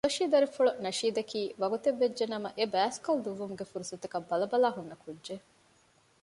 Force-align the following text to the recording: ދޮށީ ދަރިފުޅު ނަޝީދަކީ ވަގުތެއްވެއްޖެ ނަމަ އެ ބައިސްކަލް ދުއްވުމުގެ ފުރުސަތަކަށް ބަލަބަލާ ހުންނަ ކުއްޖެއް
ދޮށީ 0.05 0.23
ދަރިފުޅު 0.33 0.71
ނަޝީދަކީ 0.85 1.41
ވަގުތެއްވެއްޖެ 1.61 2.25
ނަމަ 2.33 2.49
އެ 2.57 2.63
ބައިސްކަލް 2.73 3.21
ދުއްވުމުގެ 3.25 3.65
ފުރުސަތަކަށް 3.71 4.27
ބަލަބަލާ 4.29 4.67
ހުންނަ 4.75 4.95
ކުއްޖެއް 5.03 5.45